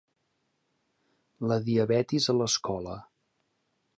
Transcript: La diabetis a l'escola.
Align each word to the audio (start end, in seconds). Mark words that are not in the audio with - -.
La 1.51 1.59
diabetis 1.67 2.29
a 2.33 2.37
l'escola. 2.39 2.99